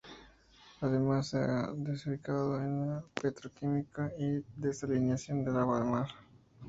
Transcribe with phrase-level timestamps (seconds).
[0.79, 6.07] Además, se ha diversificado en la petroquímica y la desalinización del agua de mar.